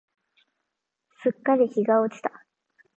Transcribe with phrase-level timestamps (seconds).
[1.21, 2.31] すっかり日が落ちた。